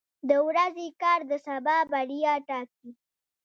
[0.29, 2.89] •د ورځې کار د سبا بریا ټاکي.